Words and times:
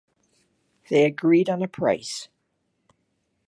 They 0.89 1.05
agreed 1.05 1.47
on 1.47 1.61
a 1.61 1.67
price. 1.67 2.27